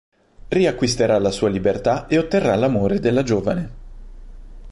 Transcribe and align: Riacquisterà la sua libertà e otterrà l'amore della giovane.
Riacquisterà 0.47 1.19
la 1.19 1.29
sua 1.29 1.49
libertà 1.49 2.07
e 2.07 2.17
otterrà 2.17 2.55
l'amore 2.55 2.97
della 2.99 3.21
giovane. 3.21 3.69